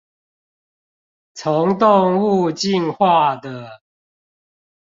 [1.35, 3.83] 從動物進化的